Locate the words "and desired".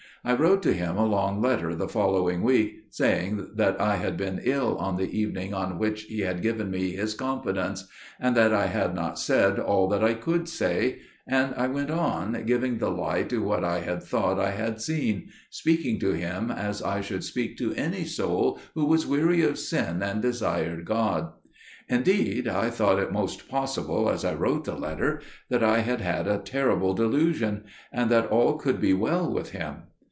20.03-20.85